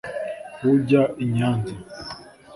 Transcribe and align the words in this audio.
ujya 0.71 1.01
i 1.23 1.25
Nyanza 1.33 1.75